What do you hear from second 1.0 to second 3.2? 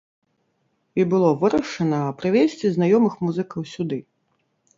І было вырашана прывезці знаёмых